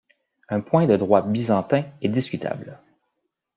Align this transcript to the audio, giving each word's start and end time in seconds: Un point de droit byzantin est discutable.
Un 0.49 0.61
point 0.61 0.87
de 0.87 0.97
droit 0.97 1.21
byzantin 1.21 1.83
est 2.01 2.07
discutable. 2.09 2.79